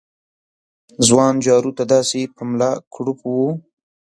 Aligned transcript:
ځوان 1.07 1.33
جارو 1.45 1.71
ته 1.77 1.83
داسې 1.93 2.19
په 2.35 2.41
ملا 2.49 2.71
کړوپ 2.93 3.19
و 3.27 3.35